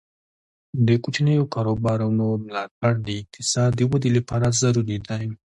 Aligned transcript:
د 0.87 0.89
کوچنیو 1.03 1.51
کاروبارونو 1.53 2.25
ملاتړ 2.45 2.93
د 3.05 3.07
اقتصاد 3.21 3.69
د 3.75 3.81
ودې 3.91 4.09
لپاره 4.17 4.55
ضروري 4.61 4.97
دی. 5.07 5.23